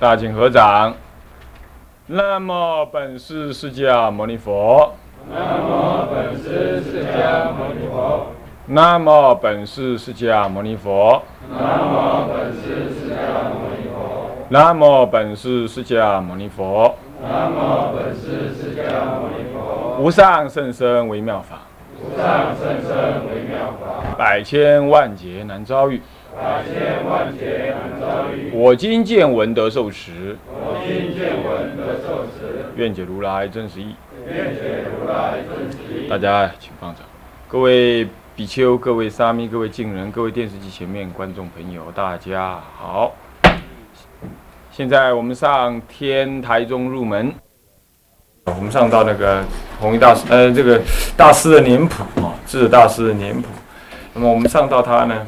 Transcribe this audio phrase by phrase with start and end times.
[0.00, 0.92] 大请合掌。
[2.06, 4.92] 那么本师释迦牟尼佛。
[5.30, 8.26] 那么本师释迦牟尼佛。
[8.66, 11.22] 那么本师释迦牟尼佛。
[11.48, 14.36] 那么本师释迦牟尼佛。
[14.48, 16.96] 那么本师释迦牟尼佛。
[17.22, 19.96] 那么本师释迦牟尼佛。
[20.00, 21.60] 无上甚深微妙法。
[22.02, 22.92] 无上甚深
[23.28, 24.16] 微妙法。
[24.18, 26.02] 百千万劫难遭遇。
[26.36, 28.50] 百千万劫难遭遇。
[28.52, 30.36] 我今见闻得受持。
[30.48, 32.66] 我今见闻得受持。
[32.76, 33.94] 愿解如来真实义。
[34.26, 36.08] 愿解如来真实义。
[36.08, 37.04] 大家请放掌。
[37.46, 43.14] 各位比丘、各位沙弥、各位敬人、各位电视机前面观众朋友，大家好。
[44.72, 47.32] 现在我们上天台中入门。
[48.46, 49.42] 我们上到那个
[49.80, 50.78] 弘一大师，呃，这个
[51.16, 53.48] 大师的年谱啊，智大师的年谱。
[54.12, 55.26] 那么我们上到他呢？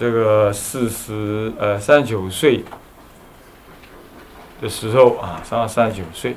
[0.00, 2.64] 这个四十呃三十九岁
[4.58, 6.34] 的时候啊，上到三十九岁。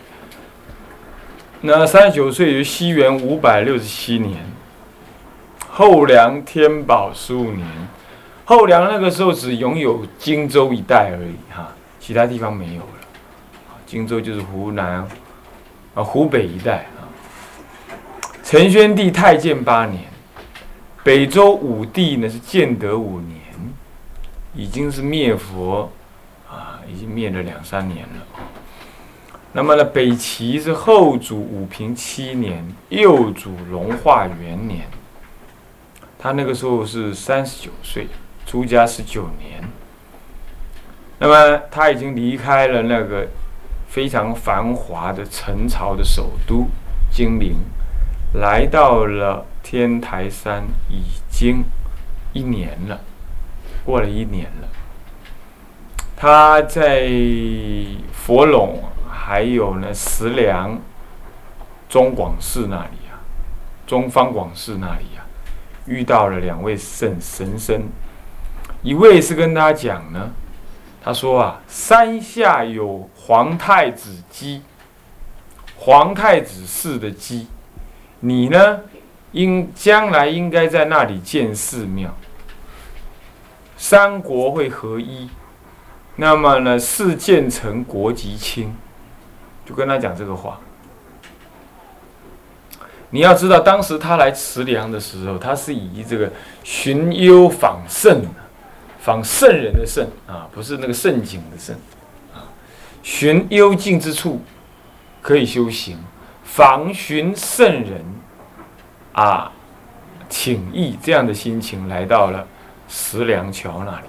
[1.62, 4.44] 那三十九岁于西元五百六十七年，
[5.70, 7.66] 后梁天宝十五年。
[8.44, 13.08] 后梁那个时候只拥有荆州一带而已哈，其他地方没有了。
[13.86, 15.08] 荆州就是湖南
[15.96, 17.08] 啊湖北一带啊。
[18.44, 20.04] 陈宣帝太建八年，
[21.02, 23.42] 北周武帝呢是建德五年。
[24.56, 25.92] 已经是灭佛
[26.50, 28.26] 啊，已经灭了两三年了。
[29.54, 34.88] 那么呢，北齐是后主武平七年，右主隆化元年。
[36.18, 38.08] 他那个时候是三十九岁，
[38.46, 39.64] 出家十九年。
[41.20, 43.28] 那么他已经离开了那个
[43.88, 46.68] 非常繁华的陈朝的首都
[47.12, 47.58] 金陵，
[48.34, 51.64] 来到了天台山，已经
[52.34, 53.00] 一年了。
[53.86, 54.68] 过了一年了，
[56.16, 57.10] 他在
[58.14, 58.80] 佛陇
[59.10, 60.80] 还有呢石梁
[61.90, 63.20] 中广寺那里啊，
[63.86, 65.28] 中方广寺那里啊，
[65.86, 67.84] 遇到了两位圣神僧，
[68.82, 70.32] 一位是跟他讲呢，
[71.04, 74.62] 他说啊，山下有皇太子鸡，
[75.78, 77.48] 皇太子寺的鸡，
[78.22, 78.80] 你呢
[79.34, 82.16] 应将来应该在那里建寺庙。
[83.84, 85.28] 三国会合一，
[86.16, 88.74] 那么呢，是建成国即清，
[89.66, 90.58] 就跟他讲这个话。
[93.10, 96.32] 你要知道，当时他来慈良的时候，他是以这个
[96.64, 98.22] 寻幽访圣，
[99.00, 101.76] 访圣人的圣啊，不是那个盛景的圣
[102.34, 102.48] 啊，
[103.04, 104.42] 寻幽静之处
[105.22, 105.98] 可以修行，
[106.46, 108.02] 访寻圣人
[109.12, 109.52] 啊，
[110.30, 112.48] 请意这样的心情来到了。
[112.96, 114.06] 石梁桥那里，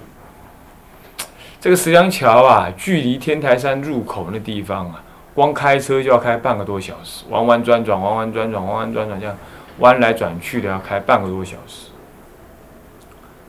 [1.59, 5.03] 这个石梁桥啊，距离天台山入口那地方啊，
[5.33, 9.35] 光开车就要开半个多小时，弯弯转转，弯弯转转，弯弯转转，这样
[9.79, 11.87] 弯来转去的要开半个多小时。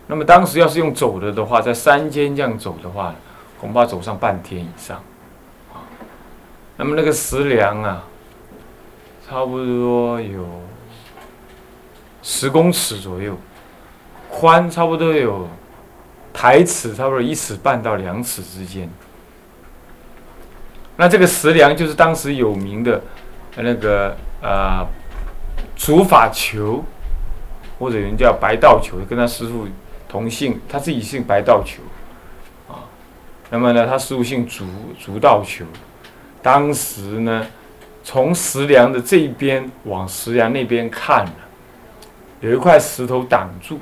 [0.06, 3.14] 那么当时要是用走的的话，在山间这样走的话，
[3.60, 5.02] 恐怕走上半天以上。
[6.78, 8.02] 那么那个石梁啊，
[9.28, 10.46] 差不多有
[12.22, 13.36] 十公尺左右。
[14.38, 15.48] 宽差不多有
[16.30, 18.86] 台尺，差不多一尺半到两尺之间。
[20.98, 23.02] 那这个石梁就是当时有名的
[23.56, 24.86] 那个呃
[25.74, 26.84] 竹法球，
[27.78, 29.66] 或者人叫白道球，跟他师傅
[30.06, 31.82] 同姓，他自己姓白道球
[32.68, 32.84] 啊。
[33.48, 34.66] 那么呢，他师傅姓竹，
[34.98, 35.64] 竹道球。
[36.42, 37.46] 当时呢，
[38.04, 41.26] 从石梁的这一边往石梁那边看，
[42.40, 43.80] 有一块石头挡住。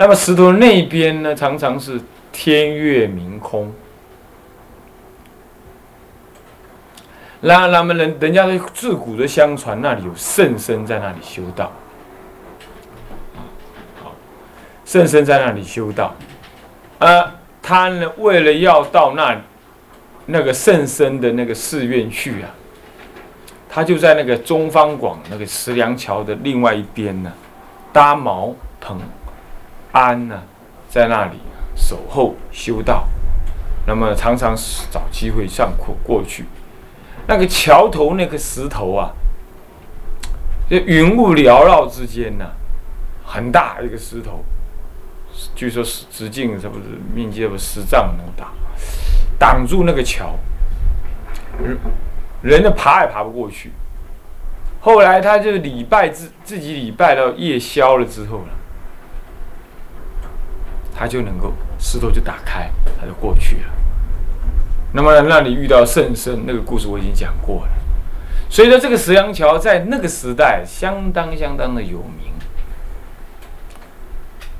[0.00, 2.00] 那么石头那边呢，常常是
[2.32, 3.70] 天月明空。
[7.40, 11.70] 那那么人人家的自古的相传，那里有圣僧在那里修道。
[14.02, 14.12] 好，
[14.86, 16.14] 圣僧在那里修道，
[16.98, 19.38] 啊，他呢为了要到那
[20.24, 22.48] 那个圣僧的那个寺院去啊，
[23.68, 27.30] 他就在那个中方广那个石梁桥的另外一边呢，
[27.92, 28.98] 搭茅棚。
[29.92, 30.42] 安呢，
[30.88, 31.38] 在那里
[31.74, 33.08] 守候修道，
[33.86, 34.54] 那么常常
[34.90, 36.44] 找机会上过过去。
[37.26, 39.12] 那个桥头那个石头啊，
[40.68, 42.46] 这云雾缭绕之间呢，
[43.24, 44.44] 很大一个石头，
[45.54, 46.84] 据说是直径是不是
[47.14, 48.52] 面积不十丈那么大，
[49.38, 50.34] 挡住那个桥，
[51.62, 51.78] 人
[52.42, 53.70] 人呢爬也爬不过去。
[54.80, 58.52] 后来他就礼拜自自己礼拜到夜宵了之后呢，
[61.00, 62.70] 他就能够石头就打开，
[63.00, 63.72] 他就过去了。
[64.92, 67.72] 那么那里遇到圣僧，那个故事我已经讲过了。
[68.50, 72.34] 所以说，这个石羊桥在那个时代相当相当的有名。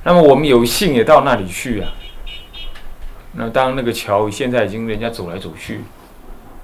[0.03, 1.93] 那么我们有幸也到那里去啊。
[3.33, 5.83] 那当那个桥现在已经人家走来走去，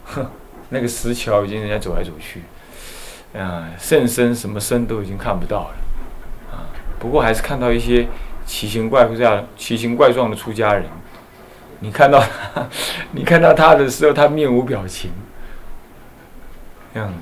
[0.05, 0.27] 哼，
[0.71, 2.41] 那个石桥已经人家走来走去，
[3.39, 5.77] 啊，圣僧什么僧都已经看不到了，
[6.51, 6.65] 啊，
[6.99, 8.09] 不过还是看到一些
[8.47, 10.85] 奇形怪状、奇形怪状的出家人。
[11.81, 12.67] 你看到他，
[13.13, 15.11] 你看到他的时候，他面无表情，
[16.95, 17.15] 这样子。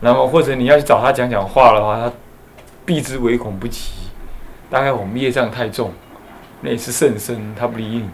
[0.00, 2.12] 然后或者你要去找他讲讲话的话，他
[2.84, 3.92] 避之唯恐不及。
[4.68, 5.92] 大概我们业障太重，
[6.60, 8.10] 那也是圣僧，他不理你。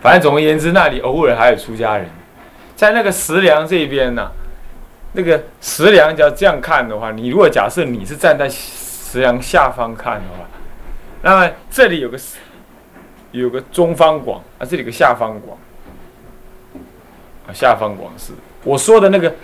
[0.00, 2.08] 反正总而言之，那里偶尔还有出家人，
[2.74, 4.30] 在那个石梁这边呢。
[5.12, 10.44] 那个石梁，要这样看的话，你如果假设你是站在石梁下方看的话，
[11.22, 12.18] 那么这里有个
[13.32, 15.58] 有个中方广啊，这里有个下方广
[17.46, 18.32] 啊，下方广是
[18.64, 19.34] 我说的那个。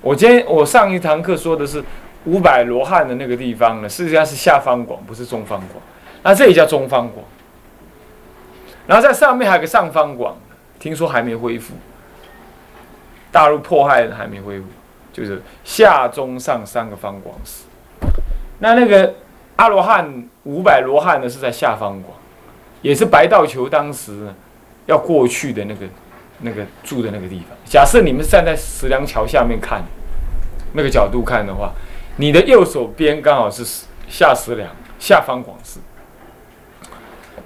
[0.00, 1.82] 我今天我上一堂课说的是
[2.24, 5.82] 五百罗汉的那个地方呢，实际上是下方广，不是中方广。
[6.22, 7.24] 那这里叫中方广。
[8.86, 10.38] 然后在上面还有个上方广，
[10.78, 11.74] 听说还没恢复。
[13.32, 14.66] 大陆迫害还没恢复，
[15.12, 17.64] 就是下中上三个方广寺。
[18.60, 19.12] 那那个
[19.58, 22.16] 阿罗汉五百罗汉呢，是在下方广，
[22.80, 24.32] 也是白道球当时
[24.86, 25.86] 要过去的那个
[26.42, 27.58] 那个住的那个地方。
[27.64, 29.82] 假设你们站在石梁桥下面看，
[30.74, 31.72] 那个角度看的话，
[32.18, 33.64] 你的右手边刚好是
[34.08, 34.70] 下石梁
[35.00, 35.80] 下方广寺。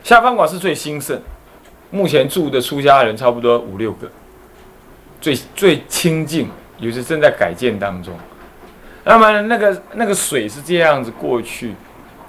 [0.02, 1.18] 下方广是最兴盛，
[1.90, 4.10] 目前住的出家人差不多五六个，
[5.18, 8.12] 最最清净，有些正在改建当中。
[9.04, 11.74] 那么那个那个水是这样子过去，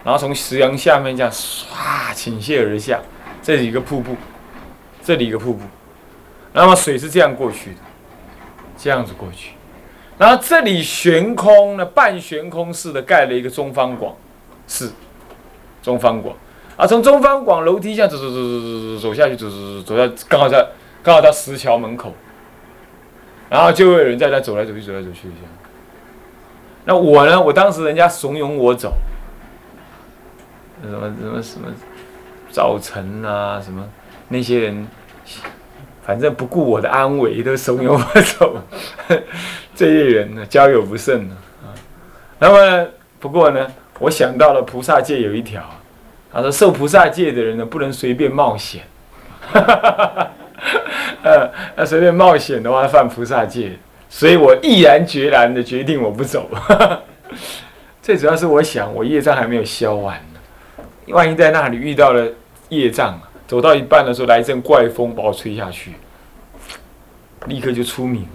[0.03, 2.99] 然后从石梁下面这样唰倾泻而下，
[3.41, 4.15] 这里一个瀑布，
[5.03, 5.61] 这里一个瀑布，
[6.51, 7.77] 那么水是这样过去的，
[8.77, 9.53] 这样子过去，
[10.17, 14.15] 然后这里悬空呢，半悬空似的盖了一个中方广，
[14.67, 14.91] 是
[15.81, 16.35] 中方广。
[16.75, 20.67] 啊，从中方广楼梯这样走走走走走走走下去，走走走走到刚好在
[21.03, 22.11] 刚好到石桥门口，
[23.47, 25.47] 然后就会有人在那走来走去，走来走去一下。
[26.85, 27.39] 那我呢？
[27.39, 28.91] 我当时人家怂恿我走，
[30.89, 31.67] 什么什么什么
[32.51, 33.83] 赵晨啊，什么
[34.27, 34.87] 那些人，
[36.05, 38.57] 反正不顾我的安危，都怂恿我走。
[39.75, 41.73] 这些人呢，交友不慎啊。
[42.39, 42.87] 那么
[43.19, 43.67] 不过呢，
[43.99, 45.63] 我想到了菩萨界有一条。
[46.35, 48.81] 他说：“受菩萨戒的人呢，不能随便冒险。
[51.21, 53.77] 呃，那随便冒险的话，犯菩萨戒。
[54.09, 56.49] 所以我毅然决然的决定，我不走。
[58.01, 60.19] 最主要是我想，我业障还没有消完。
[61.07, 62.31] 万一在那里遇到了
[62.69, 65.93] 业障，走到一半的时候来一阵怪风把我吹下去，
[67.47, 68.27] 立刻就出名，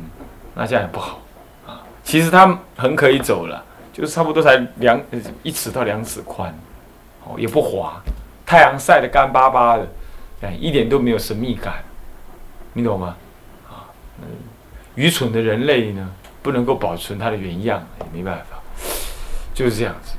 [0.54, 1.20] 那这样也不好
[1.66, 1.82] 啊。
[2.02, 5.00] 其实他很可以走了，就是差不多才两
[5.42, 6.54] 一尺到两尺宽。”
[7.24, 8.00] 哦也不滑，
[8.46, 9.86] 太阳晒得干巴巴的，
[10.40, 11.74] 哎，一点都没有神秘感，
[12.72, 13.14] 你懂吗？
[13.68, 13.84] 啊，
[14.22, 14.26] 嗯，
[14.94, 16.10] 愚蠢的人类呢，
[16.40, 18.56] 不能够保存它的原样，也没办法，
[19.52, 20.14] 就是这样子。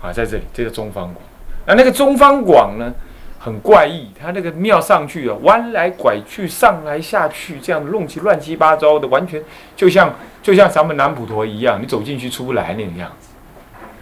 [0.00, 1.20] 啊，在这里，这个中方国，
[1.66, 2.92] 那那个中方广呢，
[3.38, 9.42] 很怪异，它那个庙上去啊，弯来拐去，上来下去，这样弄起乱七八糟的，完全
[9.74, 13.28] 就像就像咱们南普陀一样，你走进去出不来那个样子，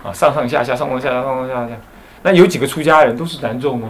[0.07, 1.77] 啊，上上下下，上上下下，上上下下。
[2.23, 3.89] 那有几个出家人都是男众哦，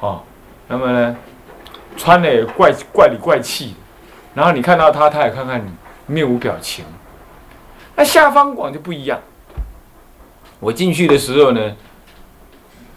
[0.00, 0.22] 哦，
[0.68, 1.16] 那么呢，
[1.96, 3.74] 穿的也怪怪里怪气，
[4.34, 5.70] 然后你看到他，他也看看你，
[6.06, 6.84] 面无表情。
[7.96, 9.18] 那下方广就不一样，
[10.58, 11.72] 我进去的时候呢，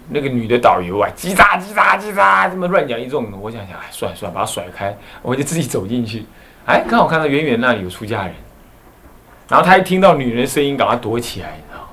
[0.10, 6.26] 那个女的导游啊，叽喳叽喳叽喳，这么乱讲一通，我想想，哎，算了算了，把他甩开，我就自己走进去。
[6.66, 8.34] 哎，刚好看到远远那里有出家人，
[9.50, 11.88] 然后他一听到女人声音，赶快躲起来，你知道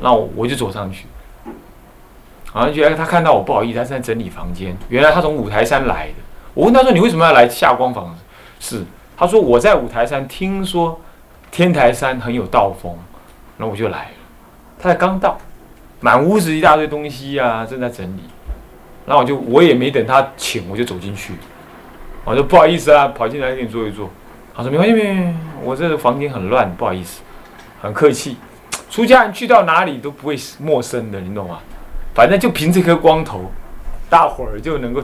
[0.00, 1.06] 那我我就走上去。
[2.50, 4.74] 好像觉得他看到我不好意思，他是在整理房间。
[4.88, 6.14] 原来他从五台山来的。
[6.54, 8.16] 我问他说：“你为什么要来下光房？”
[8.58, 8.82] 是
[9.16, 10.98] 他说：“我在五台山听说
[11.50, 12.96] 天台山很有道风，
[13.58, 14.10] 那我就来了。”
[14.80, 15.38] 他才刚到，
[16.00, 18.22] 满屋子一大堆东西啊，正在整理。
[19.06, 21.32] 然后我就我也没等他请，我就走进去。
[22.24, 24.10] 我说：“不好意思啊，跑进来给你坐一坐。”
[24.54, 27.22] 他说：“没关系，没关系，我这个房间很乱，不好意思。”
[27.80, 28.36] 很客气。
[28.90, 31.60] 出家人去到哪里都不会陌生的，你懂吗？
[32.14, 33.50] 反正就凭这颗光头，
[34.10, 35.02] 大伙儿就能够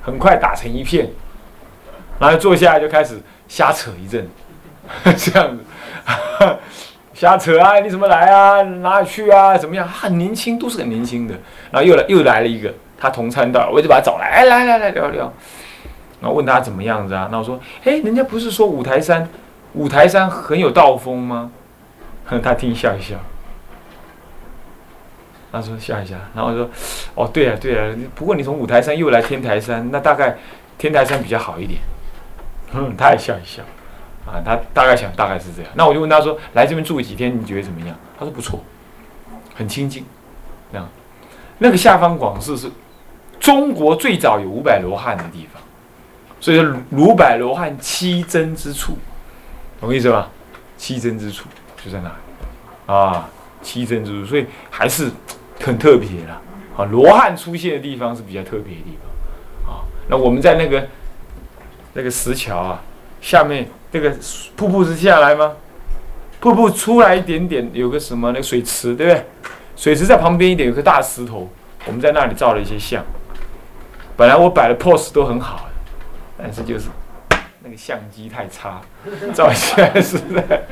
[0.00, 1.10] 很快打成一片，
[2.18, 4.28] 然后坐下来就开始瞎扯一阵，
[5.16, 6.56] 这样子，
[7.22, 7.78] 瞎扯啊！
[7.78, 8.62] 你怎么来啊？
[8.62, 9.56] 哪里去啊？
[9.56, 9.86] 怎么样？
[9.86, 11.32] 很年轻，都是很年轻的。
[11.70, 15.32] 然后又来又来了一个，他同参道，我就把他找来，哎，来来来聊聊。
[16.20, 17.28] 然后问他怎么样子啊？
[17.30, 19.28] 那我说，哎，人家不是说五台山，
[19.74, 21.52] 五台山很有道风吗？
[22.42, 23.14] 他听笑一笑。
[25.52, 26.68] 他说笑一下，然后我说，
[27.14, 27.94] 哦，对啊，对啊。
[28.16, 30.36] 不过你从五台山又来天台山，那大概
[30.76, 31.78] 天台山比较好一点。
[32.72, 33.62] 嗯，他也笑一笑。
[34.24, 35.70] 啊，他大概想大概是这样。
[35.74, 38.62] 那我就问他说：“来这边住几天，你觉得怎么样？”他说：“不错，
[39.52, 40.04] 很清静。”
[40.70, 40.88] 那样，
[41.58, 42.70] 那个下方广寺是
[43.40, 45.60] 中国最早有五百罗汉的地方，
[46.40, 48.96] 所以说五百罗汉七真之处，
[49.80, 50.30] 懂意思吧？
[50.76, 51.48] 七真之处
[51.84, 52.14] 就在那里
[52.86, 53.28] 啊，
[53.60, 55.10] 七真之处，所以还是
[55.60, 56.32] 很特别的
[56.76, 56.84] 啊。
[56.84, 59.82] 罗汉出现的地方是比较特别的地方啊。
[60.08, 60.86] 那我们在那个
[61.94, 62.80] 那个石桥啊
[63.20, 63.66] 下面。
[63.92, 64.12] 那个
[64.56, 65.52] 瀑布是下来吗？
[66.40, 69.24] 瀑布出来一点点，有个什么那个水池，对不对？
[69.76, 71.48] 水池在旁边一点，有个大石头，
[71.86, 73.04] 我们在那里照了一些相。
[74.16, 75.68] 本来我摆的 pose 都很好，
[76.36, 76.88] 但是就是
[77.62, 78.80] 那个相机太差，
[79.32, 80.62] 照起来实在，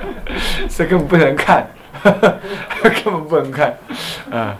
[0.69, 1.71] 是根本不能看，
[2.03, 3.79] 根本不能看，
[4.31, 4.57] 啊，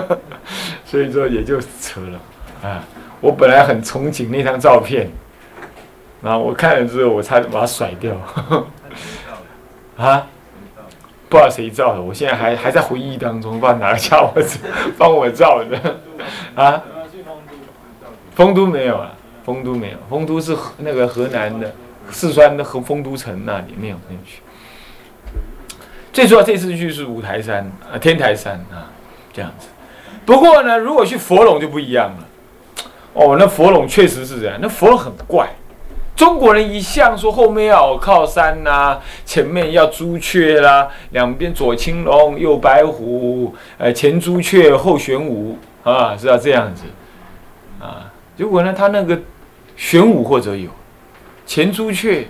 [0.86, 2.84] 所以说也就扯了啊。
[3.20, 5.10] 我本来很憧憬那张照片。
[6.22, 8.14] 然后我看了之后，我差点把它甩掉。
[9.96, 10.26] 啊？
[11.28, 14.32] 不知道谁造的，我现在还还在回忆当中，不知道哪个家伙
[14.98, 16.00] 帮我照的。
[16.56, 16.82] 啊？
[18.34, 19.12] 丰都没有啊，
[19.44, 21.72] 丰都没有，丰都是那个河南的
[22.10, 24.40] 四川的和丰都城那里没有进去。
[26.12, 28.90] 最主要这次去是五台山啊，天台山啊，
[29.32, 29.68] 这样子。
[30.26, 32.26] 不过呢，如果去佛龙就不一样了。
[33.12, 35.48] 哦，那佛龙确实是这样，那佛龙很怪。
[36.20, 46.82] 中国人一向说后面要靠山呐，前面要朱雀啦，两边左青龙右白虎，呃，前朱雀后玄武啊，是要这样子
[47.80, 48.12] 啊。
[48.36, 49.18] 结果呢，他那个
[49.78, 50.68] 玄武或者有
[51.46, 52.26] 前朱雀，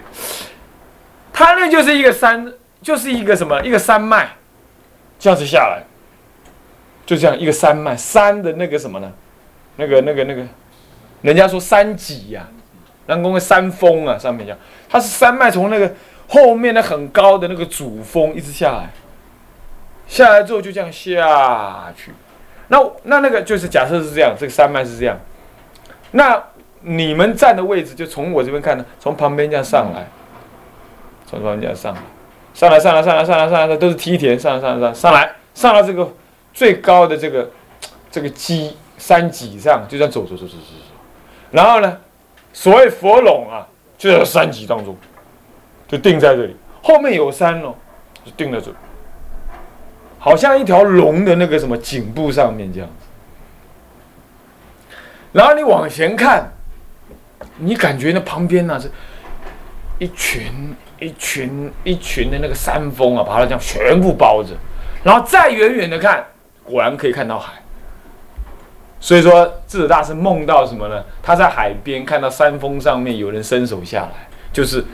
[1.32, 4.37] 他那就是一个山，就是一个什么一个山脉，
[5.18, 5.82] 这样子下来，
[7.04, 9.11] 就这样一个山脉，山的那个什么呢？
[9.75, 10.47] 那个那个那个，
[11.23, 12.47] 人家说山脊呀。
[13.07, 14.57] 南宫的山峰啊，上面讲，
[14.88, 15.92] 它是山脉从那个
[16.28, 18.90] 后面的很高的那个主峰一直下来，
[20.07, 22.12] 下来之后就这样下去。
[22.69, 25.19] 那那那个就是假设是这样，这个山脉是这样。
[26.12, 26.40] 那
[26.83, 30.07] 你们站的位置就从我这边看呢，从旁边这样上来，
[31.26, 32.00] 从旁边这样上来，
[32.54, 36.09] 上来上来上来上来上来，都是梯田，上来上来上来上来上到这个
[36.54, 37.50] 最高的这个
[38.09, 40.85] 这个基山脊上，就这样走走走走走走，
[41.50, 41.99] 然后呢？
[42.52, 43.66] 所谓佛垄啊，
[43.97, 44.97] 就在山脊当中，
[45.87, 46.57] 就定在这里。
[46.83, 47.75] 后面有山哦，
[48.25, 48.76] 就定在这里，
[50.19, 53.07] 好像一条龙的那个什么颈部上面这样子。
[55.33, 56.50] 然后你往前看，
[57.59, 58.90] 你感觉那旁边呢是
[59.99, 64.57] 一群一群一群的那个山峰啊，把它这样全部包着。
[65.04, 66.26] 然后再远远的看，
[66.64, 67.59] 果然可以看到海。
[69.00, 71.02] 所以说，智者大师梦到什么呢？
[71.23, 74.85] 他在海边看到山峰上面有人伸手下来，就是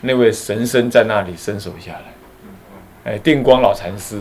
[0.00, 3.12] 那位神僧在那里伸手下来。
[3.12, 4.18] 哎，定光老禅师，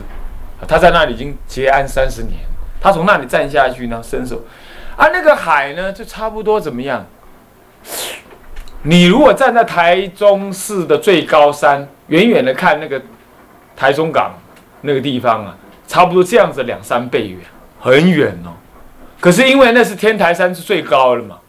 [0.68, 2.36] 他在那里已经结安三十年。
[2.80, 4.42] 他从那里站下去呢，伸手，
[4.96, 7.06] 啊，那个海呢，就差不多怎么样？
[8.84, 13.02] 你如果站在台中市的最高山，远远的看那个
[13.76, 14.34] 台中港
[14.82, 17.40] 那个地方啊，差不多这样子两三倍远，
[17.80, 18.54] 很远哦。
[19.20, 21.40] 可是因为那是天台山是最高的嘛，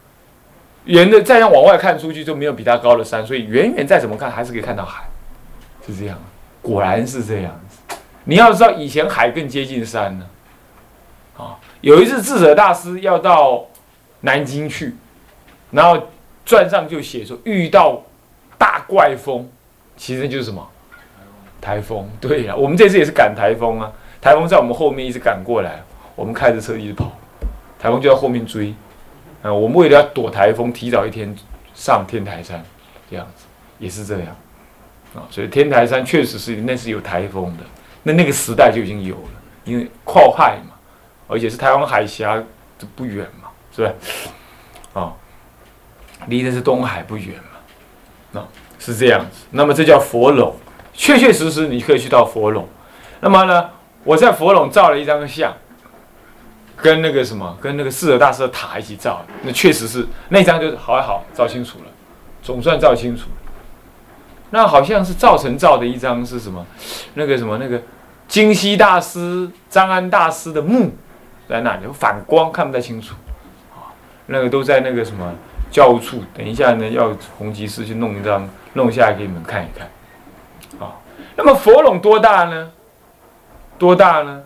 [0.85, 5.03] 远的再样往外看出去就没有比它高的山，所以远远再怎么看还是可以看到海，
[5.87, 6.19] 是这样，
[6.61, 7.95] 果然是这样子。
[8.25, 10.25] 你要知道以前海更接近山呢，
[11.37, 13.65] 啊，有一次智者大师要到
[14.19, 14.95] 南京去，
[15.71, 16.09] 然后
[16.45, 18.03] 传上就写说遇到
[18.57, 19.49] 大怪风，
[19.95, 20.69] 其实就是什么
[21.61, 22.09] 台风。
[22.19, 25.81] 对呀，我们这次也是赶台风啊，台风在我们后面一直赶过来，
[26.15, 27.11] 我们开着车一直跑。
[27.81, 28.75] 台风就在后面追，
[29.41, 31.35] 啊，我们为了要躲台风，提早一天
[31.73, 32.63] 上天台山，
[33.09, 33.45] 这样子
[33.79, 34.27] 也是这样，
[35.15, 37.63] 啊，所以天台山确实是那是有台风的，
[38.03, 39.31] 那那个时代就已经有了，
[39.63, 40.75] 因为靠海嘛，
[41.27, 42.35] 而且是台湾海峡
[42.77, 43.93] 这不远嘛，是吧？
[44.93, 45.13] 啊，
[46.27, 47.57] 离的是东海不远嘛，
[48.33, 48.47] 那
[48.77, 49.47] 是这样子。
[49.49, 50.55] 那么这叫佛垄，
[50.93, 52.67] 确确实实你可以去到佛垄。
[53.21, 53.71] 那么呢，
[54.03, 55.51] 我在佛垄照了一张相。
[56.81, 61.85] 跟那个什么，跟那个四者大师的塔一起照，那确实是那张就是好好照清楚了，
[62.41, 63.27] 总算照清楚。
[64.49, 66.65] 那好像是赵成照的一张是什么？
[67.13, 67.81] 那个什么那个
[68.27, 70.91] 金溪大师、张安大师的墓
[71.47, 73.15] 在那里，反光看不太清楚
[73.73, 73.93] 啊。
[74.25, 75.33] 那个都在那个什么
[75.69, 79.87] 教务处，等一下呢要洪吉师去弄一张弄下来给你们看一看
[80.79, 80.95] 啊。
[81.35, 82.71] 那么佛拢多大呢？
[83.77, 84.41] 多大呢？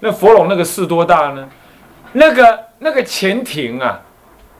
[0.00, 1.48] 那佛拢那个寺多大呢？
[2.12, 4.00] 那个那个前庭啊，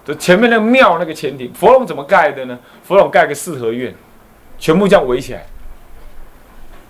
[0.04, 2.58] 就前面那个庙那个前庭，佛拢怎么盖的呢？
[2.84, 3.94] 佛拢盖个四合院。
[4.60, 5.46] 全部这样围起来，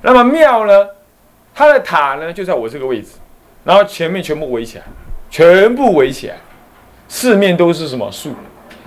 [0.00, 0.88] 那么庙呢？
[1.54, 3.16] 它的塔呢就在我这个位置，
[3.62, 4.84] 然后前面全部围起来，
[5.28, 6.36] 全部围起来，
[7.08, 8.34] 四面都是什么树？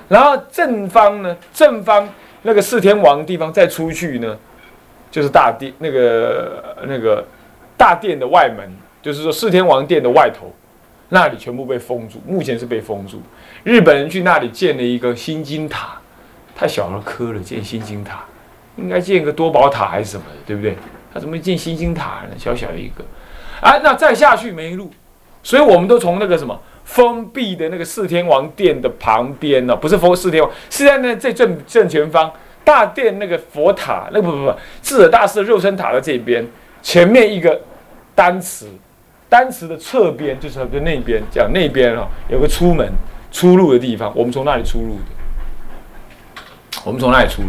[0.09, 1.37] 然后正方呢？
[1.53, 2.09] 正方
[2.41, 4.35] 那个四天王地方再出去呢，
[5.11, 7.23] 就是大殿那个那个
[7.77, 8.67] 大殿的外门，
[8.99, 10.51] 就是说四天王殿的外头，
[11.13, 13.21] 那里全部被封住，目前是被封住。
[13.63, 15.97] 日本人去那里建了一个新金塔，
[16.55, 18.23] 太小儿科了建新金塔。
[18.77, 20.75] 应该建个多宝塔还是什么的，对不对？
[21.13, 22.35] 他怎么建新金塔呢？
[22.37, 23.03] 小小的一个，
[23.59, 24.89] 啊，那再下去没路，
[25.43, 32.31] 所以我们都从那个什么封闭的那个四天王殿的旁边呢，不是封四天王，是在那最正正前方
[32.63, 36.47] 大殿那个佛塔，那不不不，智者大师的肉身塔的这边，
[36.81, 37.59] 前面一个
[38.15, 38.69] 单词，
[39.31, 42.91] 单词的侧边就是那边，讲那边啊，有个出门
[43.31, 46.41] 出入的地方，我们从那里出入的，
[46.83, 47.47] 我们从那里出入。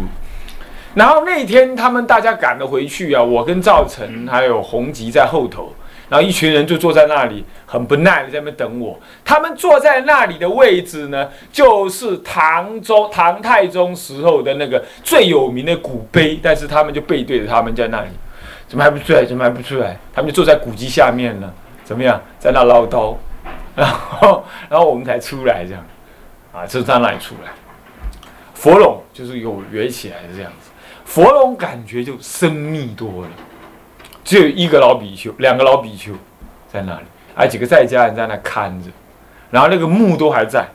[0.95, 5.73] 然后那天他们大家赶了回去啊，我跟赵成还有洪吉在后头，
[6.07, 8.97] 然后一群人就坐在那里，很不耐的在那边等我。
[9.25, 18.07] 他们坐在那里的位置呢，就是唐中唐太宗时候的那个最有名的古碑，但是他们就背对着他们在那里，
[18.69, 19.25] 怎么还不出来？
[19.25, 19.97] 怎么还不出来？
[20.13, 21.51] 他们就坐在古迹下面呢，
[21.93, 23.15] 怎么样，在那唠叨，
[23.77, 25.85] 然后然后我们才出来这样，
[26.51, 27.51] 啊，就在那里出来，
[28.55, 30.71] 佛拢就是有约起来的这样子。
[31.05, 33.29] 佛龙感觉就深密多了，
[34.23, 36.11] 只有一个老比丘，两个老比丘
[36.67, 38.89] 在那里，还几个在家人在那看着，
[39.51, 40.67] 然后那个墓都还在。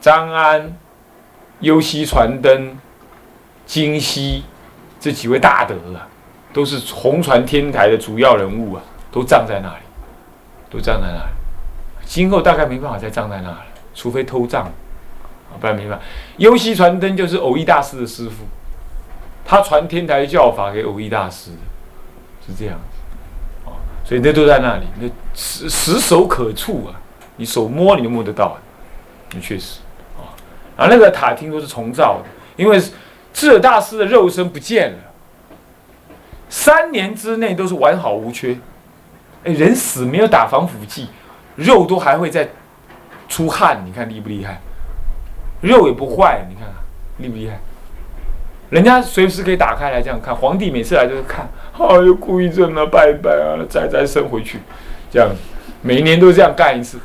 [0.00, 0.74] 张安、
[1.60, 2.74] 优西传灯、
[3.66, 4.44] 金熙
[4.98, 6.08] 这几位大德啊，
[6.54, 9.81] 都是红传天台的主要人物啊，都葬在那里，
[10.72, 11.30] 都葬在那里。
[12.04, 13.56] 今后大概没办法再葬在那里，
[13.94, 14.70] 除非偷葬，
[15.60, 16.04] 不然没办法。
[16.38, 18.44] 优西传灯就是偶一大师的师傅。
[19.44, 21.58] 他传天台教法给偶一大师的，
[22.46, 26.94] 是这样子，啊，所以那都在那里，那实实手可触啊，
[27.36, 28.56] 你手摸你就摸得到，
[29.34, 29.80] 那确实，
[30.16, 30.30] 啊，
[30.76, 32.80] 然后那个塔听说是重造的，因为
[33.34, 34.98] 智尔大师的肉身不见了，
[36.48, 38.56] 三年之内都是完好无缺，
[39.44, 41.08] 哎人死没有打防腐剂，
[41.56, 42.48] 肉都还会再
[43.28, 44.60] 出汗，你看厉不厉害？
[45.60, 46.64] 肉也不坏，你看
[47.18, 47.58] 厉不厉害？
[48.70, 51.46] 人家随时可以打开来这样看，皇帝每次来都是看，
[51.78, 54.58] 哎呦故意症啊，拜拜啊，再再生回去，
[55.10, 55.28] 这样，
[55.82, 56.98] 每一年都这样干一次。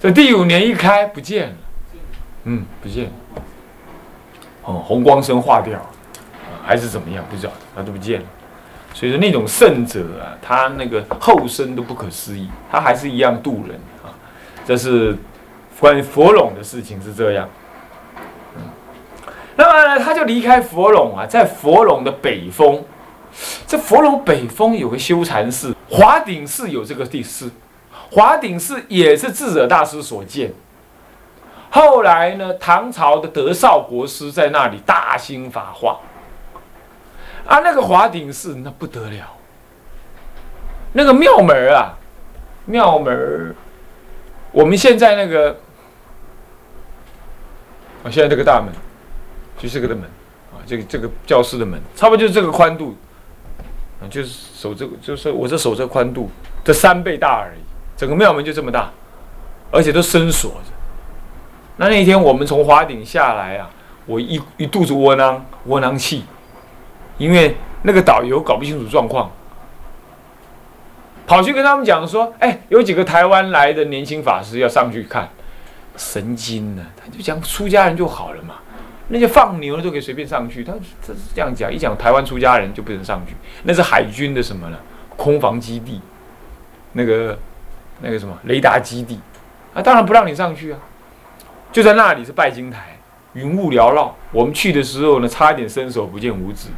[0.00, 1.54] 这第五年一开不见了，
[2.44, 3.10] 嗯，不见了，
[4.64, 5.80] 哦，红光生化掉，
[6.64, 8.26] 还是怎么样不知道，他都不见了。
[8.96, 14.08] 所以说那种圣者啊，他那个后生都不可思议，他还是一样渡人啊。
[14.64, 15.14] 这是
[15.78, 17.46] 关于佛拢的事情是这样。
[19.54, 22.82] 那么呢，他就离开佛拢啊，在佛拢的北峰，
[23.66, 27.50] 这佛拢北峰有个修禅寺，华顶寺有这个地寺，
[28.10, 30.54] 华顶寺也是智者大师所建。
[31.68, 35.98] 后来呢，唐朝的德绍国师在那里大兴法化，
[37.46, 39.36] 啊，那个华顶寺那不得了，
[40.92, 41.94] 那个庙门啊，
[42.64, 43.54] 庙门
[44.52, 45.56] 我们现在那个，
[48.02, 48.72] 啊，现在这个大门。
[49.58, 50.04] 就是这个的门，
[50.52, 52.94] 啊，这个这个教室的门，差不多就是这个宽度，
[54.02, 56.30] 啊，就是手这个，就是我这手这宽度
[56.62, 57.60] 的三倍大而已。
[57.96, 58.90] 整个庙门就这么大，
[59.70, 60.70] 而且都深锁着。
[61.78, 63.70] 那那天我们从华顶下来啊，
[64.04, 66.26] 我一一肚子窝囊窝囊气，
[67.18, 69.30] 因为那个导游搞不清楚状况，
[71.26, 75.28] 跑去跟他们讲说，哎，有几个台湾来的年轻法师要上去看，
[75.96, 78.56] 神经呢，他就讲出家人就好了嘛。
[79.08, 84.78] 那些放牛的都可以随便上去，他他是这样讲，一讲台湾出家人就不能上去，那是海军的什么呢？
[85.16, 86.00] 空防基地，
[86.94, 87.38] 那个
[88.00, 89.20] 那个什么雷达基地，
[89.72, 90.78] 啊，当然不让你上去啊，
[91.70, 92.98] 就在那里是拜金台，
[93.34, 94.14] 云雾缭绕。
[94.32, 96.68] 我们去的时候呢，差一点伸手不见五指，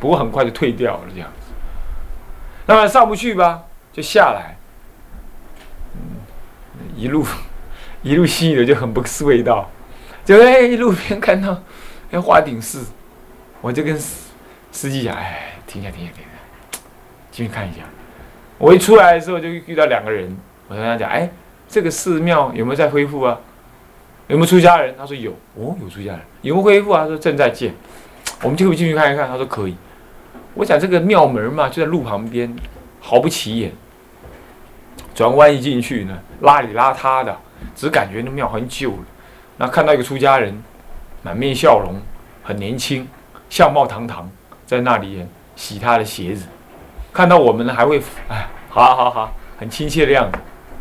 [0.00, 1.52] 不过很快就退掉了这样子。
[2.66, 4.56] 那么上不去吧，就下来，
[6.96, 7.26] 一路
[8.02, 9.70] 一路吸引的就很不是味道。
[10.24, 11.62] 就在路边看到，
[12.10, 12.84] 要华顶寺，
[13.60, 16.78] 我就跟司机讲，哎，停下，停下，停下，
[17.30, 17.78] 进去看一下。
[18.58, 20.36] 我一出来的时候就遇到两个人，
[20.68, 21.30] 我跟他讲，哎，
[21.66, 23.38] 这个寺庙有没有在恢复啊？
[24.26, 24.94] 有没有出家人？
[24.98, 25.30] 他说有。
[25.54, 26.20] 哦，有出家人。
[26.42, 27.00] 有没有恢复啊？
[27.04, 27.72] 他说正在建。
[28.42, 29.26] 我们就可以进去看一看。
[29.26, 29.74] 他说可以。
[30.58, 32.52] 我想这个庙门嘛，就在路旁边，
[33.00, 33.70] 毫不起眼。
[35.14, 37.36] 转弯一进去呢，邋里邋遢的，
[37.76, 38.98] 只感觉那庙很旧了。
[39.56, 40.60] 那看到一个出家人，
[41.22, 41.94] 满面笑容，
[42.42, 43.06] 很年轻，
[43.48, 44.28] 相貌堂堂，
[44.66, 46.46] 在那里洗他的鞋子。
[47.12, 50.38] 看到我们呢，还会哎，好好好，很亲切的样子。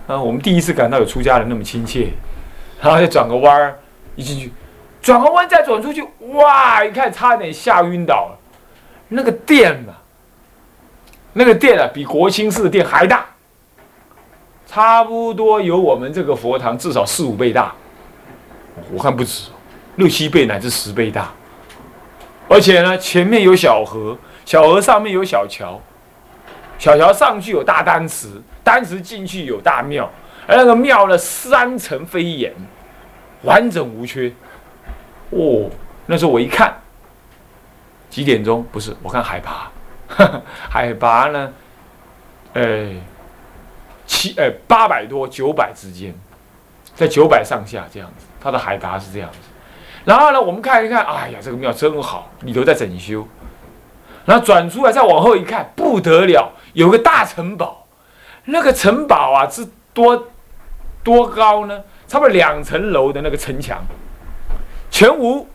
[0.08, 2.10] 啊，我们第一次感到有出家人那么亲切。
[2.82, 3.78] 然后再转个弯儿，
[4.16, 4.52] 一进去，
[5.04, 6.84] 转个弯再转出去，哇！
[6.84, 8.40] 一看差点吓晕倒了。
[9.10, 9.96] 那个殿啊，
[11.34, 13.26] 那个殿啊，比国清寺的殿还大，
[14.68, 17.74] 差不多有我们这个佛堂至少四五倍大，
[18.92, 19.50] 我看不止，
[19.96, 21.32] 六七倍乃至十倍大。
[22.50, 25.80] 而且呢，前面有小河，小河上面有小桥，
[26.80, 28.30] 小桥上去有大丹池，
[28.64, 30.10] 丹池进去有大庙。
[30.48, 32.54] 而那个庙呢，三层飞檐，
[33.44, 34.32] 完整无缺。
[35.32, 35.70] 哦，
[36.06, 36.74] 那时候我一看，
[38.18, 38.66] 几点钟？
[38.72, 39.72] 不是，我看海拔，
[40.68, 41.54] 海拔呢，
[42.54, 42.90] 呃，
[44.08, 46.12] 七呃八百多九百之间，
[46.96, 49.38] 在九百上下这样子，它的海拔是这样子。
[50.04, 53.28] 然后呢，我们看一看，哎呀，这个庙真好，里头在整修。
[54.26, 57.86] 然后转出来再往后一看，不得了，有个大城堡，
[58.46, 60.28] 那个城堡啊是多。
[61.04, 61.84] 多高呢？
[62.06, 63.82] 差不多两层楼的那个城墙，
[64.92, 65.48] 全无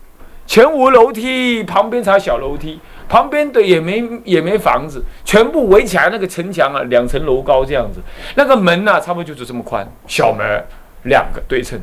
[0.53, 8.03] 全无楼梯，旁边才小楼梯，旁边的也没也没房子，全部围起来那个城墙啊，两层楼高这样子。
[8.35, 10.63] 那个门呢，差不多就是这么宽，小门
[11.05, 11.81] 两个对称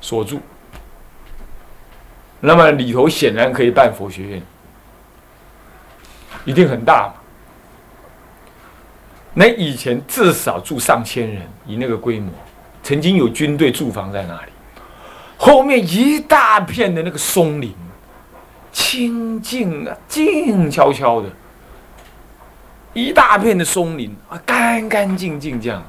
[0.00, 0.40] 锁住。
[2.40, 4.42] 那么里头显然可以办佛学院，
[6.46, 7.14] 一定很大嘛。
[9.34, 12.32] 那以前至少住上千人，以那个规模。
[12.82, 14.52] 曾经有军队驻防在那里，
[15.44, 17.74] 后面一大片的那个松林，
[18.72, 21.28] 清静啊，静悄悄的，
[22.94, 25.82] 一大片的松林啊，干干净净这样。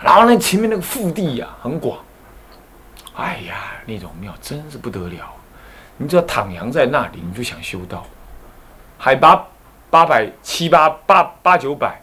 [0.00, 1.98] 然后那前面那个腹地呀，很广，
[3.16, 5.28] 哎呀，那种庙真是不得了。
[5.96, 8.06] 你只要躺阳在那里，你就想修道。
[8.98, 9.44] 海拔
[9.90, 12.00] 八百七八八八九百。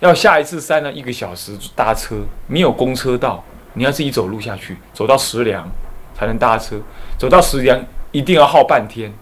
[0.00, 3.44] 要下一次山呢，一个小时搭车，没有公车道，
[3.74, 5.66] 你要自己走路下去，走到石梁
[6.14, 6.80] 才能搭车，
[7.18, 9.12] 走到石梁一定要耗半天，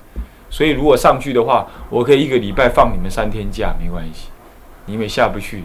[0.48, 4.28] 所以如果上去的话，我可以一个礼拜放你们三天假，没关系，
[4.86, 5.64] 因为下不去，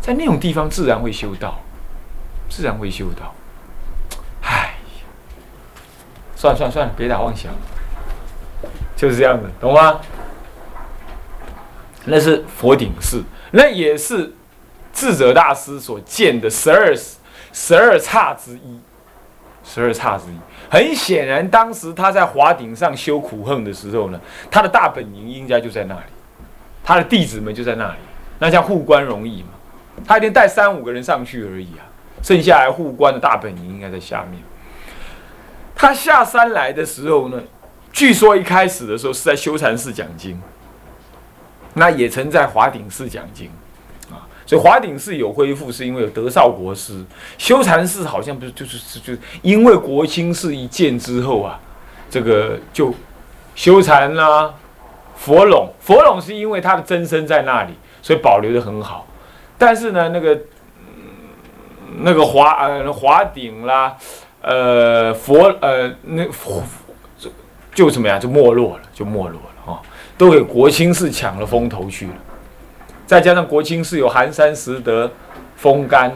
[0.00, 1.60] 在那种地方自然会修道，
[2.48, 3.34] 自然会修道，
[4.42, 4.74] 唉，
[6.34, 7.52] 算了算了算了，别打妄想，
[8.96, 10.00] 就是这样子，懂吗？
[12.04, 14.34] 那是佛顶寺，那也是。
[14.90, 16.92] 智者大师所建的十二
[17.60, 18.80] 十二刹之一，
[19.64, 20.36] 十二刹之一。
[20.70, 26.00] 很显然，当时他在华顶上修苦恨的时候呢，他的大本营应该就在那里，
[26.84, 27.98] 他的弟子们就在那里。
[28.38, 29.48] 那像护官容易嘛？
[30.06, 31.82] 他一天带三五个人上去而已啊，
[32.22, 34.40] 剩下来护官的大本营应该在下面。
[35.74, 37.42] 他下山来的时候呢，
[37.92, 40.40] 据说一开始的时候是在修禅寺讲经，
[41.74, 43.50] 那也曾在华顶寺讲经。
[44.48, 47.04] 所以华顶寺有恢复，是因为有德绍国师。
[47.36, 51.60] 修禅寺好像不是，就是是就因为国清寺一建之后啊，
[52.08, 52.94] 这个就
[53.54, 54.54] 修禅啦，
[55.14, 59.06] 佛拢佛拢是因为他的真身在那里，所以保留的很好。
[59.58, 60.40] 但是呢，那个
[61.98, 63.98] 那个华呃华顶啦，
[64.40, 66.62] 呃佛呃那佛
[67.18, 67.30] 就
[67.74, 69.82] 就怎么样，就没落了，就没落了啊，
[70.16, 72.12] 都给国清寺抢了风头去了。
[73.08, 75.10] 再加上国清寺有寒山拾得、
[75.56, 76.12] 风干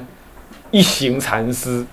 [0.70, 1.86] 一行禅师，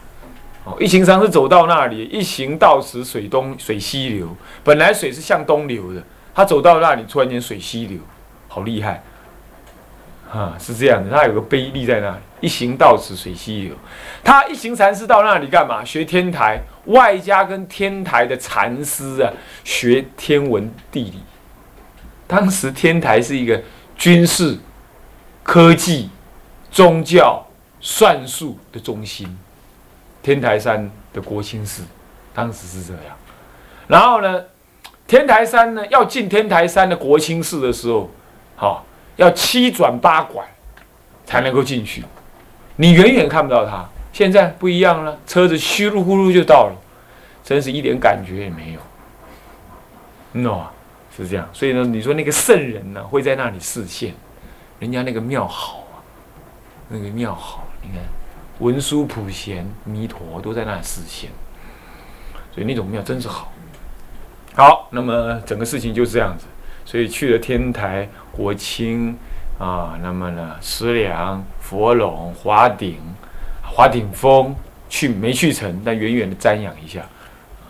[0.66, 6.04] 哦，一行禅师走到那里，一行到此水东水西流，本来水是向东流的，
[6.36, 7.98] 他走到那里，突然间水西流，
[8.50, 9.02] 好厉害，
[10.30, 13.76] 啊，是这样的，他有个碑立在那里，一行到此水西流，
[14.22, 15.82] 他一行禅师到那里干嘛？
[15.86, 19.32] 学天台，外加跟天台的禅师啊，
[19.64, 21.24] 学天文地理。
[22.28, 23.64] 当时天台是一个
[23.98, 24.58] 军事。
[25.50, 26.08] 科技、
[26.70, 27.44] 宗教、
[27.82, 29.36] 算术的中心，
[30.22, 31.82] 天台山的国清寺，
[32.36, 33.18] 当时是这样。
[33.88, 34.44] 然后呢，
[35.08, 38.12] 天台山呢，要进天台山的国清寺的时候，
[38.56, 38.86] 好，
[39.16, 40.46] 要七转八拐
[41.26, 42.04] 才能够进去。
[42.76, 43.84] 你远远看不到它。
[44.14, 46.76] 现在不一样了，车子虚噜呼噜就到了，
[47.44, 48.80] 真是一点感觉也没有。
[50.34, 50.68] No，，
[51.18, 51.50] 是这样。
[51.52, 54.14] 所以呢，你说那个圣人呢会在那里示现，
[54.80, 56.00] 人家那个庙好啊，
[56.88, 58.00] 那个庙好，你看
[58.60, 61.30] 文殊普贤弥陀都在那里示现，
[62.54, 63.52] 所以那种庙真是好。
[64.56, 66.46] 好，那么整个事情就是这样子。
[66.86, 69.16] 所以去了天台、国清
[69.60, 72.98] 啊，那么呢，石梁、佛龙、华顶、
[73.62, 74.56] 华顶峰
[74.90, 77.06] 去没去成，但远远的瞻仰一下，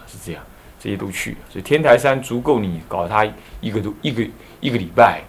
[0.08, 0.42] 是这样，
[0.80, 1.36] 这些都去。
[1.50, 3.28] 所以天台山足够你搞它
[3.60, 4.28] 一个多一个
[4.62, 5.22] 一个礼拜，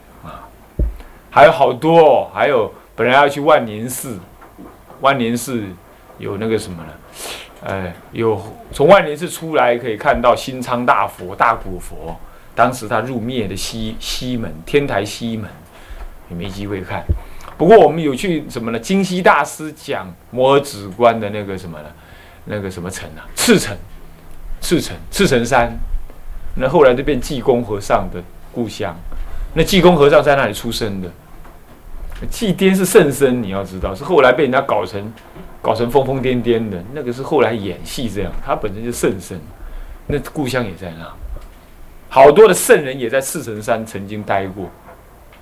[1.31, 4.19] 还有好多，哦，还有本来要去万年寺，
[5.01, 5.65] 万年寺
[6.19, 6.93] 有那个什么呢？
[7.63, 8.41] 哎，有
[8.73, 12.19] 从万年寺出来可以看到新昌大佛、大古佛。
[12.53, 15.49] 当时他入灭的西西门天台西门，
[16.29, 17.05] 也没机会看。
[17.57, 18.79] 不过我们有去什么呢？
[18.79, 21.89] 金西大师讲摩尔止观的那个什么呢？
[22.47, 23.25] 那个什么城啊？
[23.37, 23.77] 赤城，
[24.61, 25.71] 赤城，赤城山。
[26.57, 28.21] 那后来就变济公和尚的
[28.53, 28.95] 故乡。
[29.55, 31.11] 那济公和尚在那里出生的。
[32.31, 35.13] 济癫是圣僧，你要知道，是后来被人家搞成
[35.63, 36.83] 搞成疯疯癫癫的。
[36.93, 39.41] 那个是后来演戏这样，他本身就圣僧，
[40.07, 41.11] 那故乡也在那。
[42.11, 44.69] 好多的圣人也在赤城山曾经待过，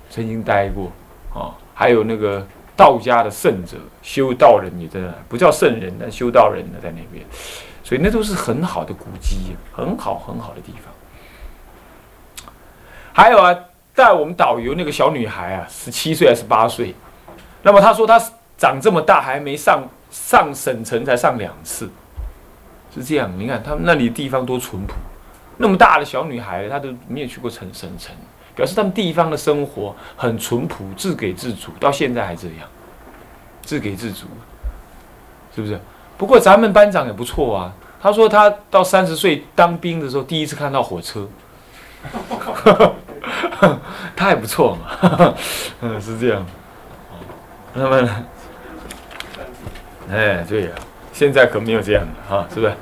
[0.09, 0.91] 曾经待过
[1.33, 7.25] 啊，还有那个道家的圣者修道人也在那，不叫圣人，但修道人呢在那边，
[7.83, 10.93] 所以那都是很好的古迹，很好很好的地方。
[13.11, 13.53] 还有啊，
[13.99, 16.95] 带我们导游那个小女孩啊，十七岁还是八岁，
[17.63, 18.17] 那么她说她
[18.57, 21.89] 长这么大还没上上省城才上两次，
[22.95, 23.29] 是这样。
[23.37, 24.93] 你看他们那里地方多淳朴。
[25.57, 28.15] 那么大的小女孩，她都没有去过城省城，
[28.55, 32.69] 表示他们地方的生活很淳朴，自给自足，到现在还这样，
[33.61, 34.27] 自给自足，
[35.53, 35.77] 是不是？
[36.17, 41.27] 不过咱们班长也不错啊，他说他到三十岁当兵的时候，第一次看到火车，
[44.15, 45.33] 他也不错嘛，
[45.81, 46.45] 嗯，是这样。
[47.73, 48.09] 那么，
[50.11, 50.69] 哎，对呀，
[51.13, 52.73] 现在可没有这样的哈，是不是？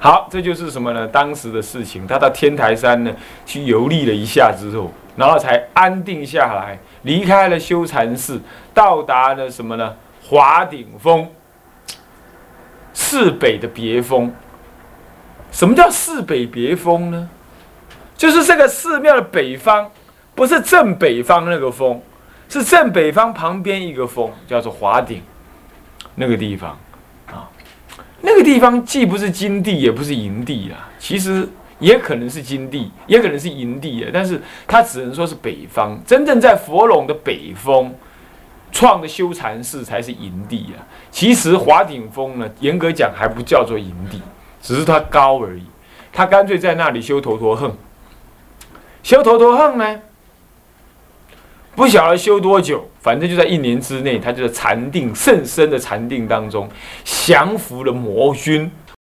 [0.00, 1.06] 好，这就是什么呢？
[1.08, 3.10] 当时的事情，他到天台山呢
[3.44, 8.40] 去游历了一下之后，然后才安定下来，离开了修禅寺，
[8.72, 9.96] 到达了什么呢？
[10.22, 11.26] 华顶峰，
[12.92, 14.32] 市北的别峰。
[15.50, 17.28] 什么叫市北别峰呢？
[18.18, 19.88] 就是这个寺庙的北方，
[20.34, 22.02] 不是正北方那个峰，
[22.48, 25.22] 是正北方旁边一个峰，叫做华顶，
[26.16, 26.76] 那个地方。
[27.28, 27.48] 啊
[28.20, 34.10] 那个地方既不是金地，也不是银地啊，其实也可能是金地，也可能是银地啊。
[34.12, 37.94] 但是它只能说是北方，真正在佛龙的北峰
[38.72, 40.82] 创的修禅寺才是银地啊。
[41.12, 44.20] 其实华顶峰呢，严格讲还不叫做银地，
[44.60, 45.62] 只是它高而已。
[46.12, 47.70] 他干脆在那里修头陀恨，
[49.08, 50.00] 修头陀恨呢？
[51.74, 56.68] 不晓得修多久，反正就在一年之内，他就在禅定甚深的禅定当中
[57.04, 58.70] 降服了魔君，